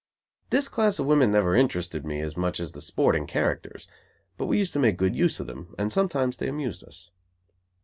[0.49, 3.87] This class of women never interested me as much as the sporting characters,
[4.35, 7.11] but we used to make good use of them; and sometimes they amused us.